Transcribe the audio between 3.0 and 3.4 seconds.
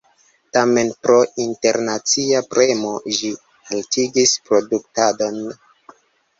ĝi